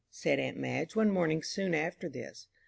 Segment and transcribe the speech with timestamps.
[0.09, 2.47] said aunt Madge, one morning soon after this.